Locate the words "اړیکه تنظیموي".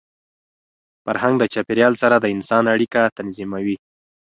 2.73-3.75